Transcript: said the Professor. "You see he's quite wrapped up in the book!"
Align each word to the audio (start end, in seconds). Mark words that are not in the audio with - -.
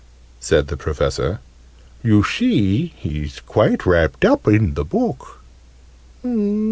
said 0.39 0.65
the 0.67 0.75
Professor. 0.75 1.41
"You 2.01 2.23
see 2.23 2.87
he's 2.97 3.39
quite 3.39 3.85
wrapped 3.85 4.25
up 4.25 4.47
in 4.47 4.73
the 4.73 4.83
book!" 4.83 5.43